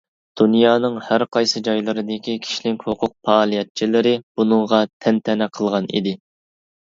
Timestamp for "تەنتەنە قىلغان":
5.07-5.93